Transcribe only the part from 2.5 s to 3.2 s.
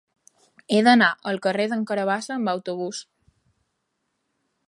autobús.